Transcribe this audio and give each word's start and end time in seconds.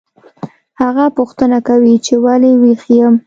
هغه 0.81 1.05
پوښتنه 1.17 1.57
کوي 1.67 1.95
چې 2.05 2.13
ولې 2.25 2.51
ویښ 2.61 2.81
یم 2.97 3.15